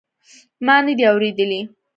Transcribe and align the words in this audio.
ما 0.65 0.75
ندي 0.85 1.03
اورېدلي. 1.11 1.61